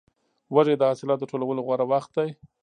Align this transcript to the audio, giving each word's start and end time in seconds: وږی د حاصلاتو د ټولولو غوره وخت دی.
وږی 0.55 0.75
د 0.77 0.81
حاصلاتو 0.89 1.21
د 1.21 1.29
ټولولو 1.31 1.65
غوره 1.67 1.85
وخت 1.91 2.11
دی. 2.17 2.29